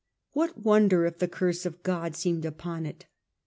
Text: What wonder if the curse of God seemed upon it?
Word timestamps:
What 0.31 0.57
wonder 0.57 1.05
if 1.05 1.19
the 1.19 1.27
curse 1.27 1.63
of 1.63 1.83
God 1.83 2.15
seemed 2.15 2.43
upon 2.43 2.87
it? 2.87 3.05